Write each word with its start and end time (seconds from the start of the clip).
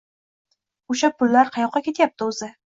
O‘sha 0.95 1.11
pullar 1.19 1.53
qayoqqa 1.59 1.85
ketyapti, 1.91 2.31
o‘zi? 2.33 2.55